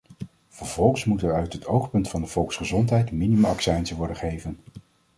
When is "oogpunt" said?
1.65-2.09